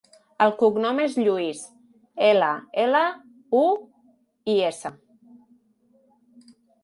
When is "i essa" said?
4.25-4.93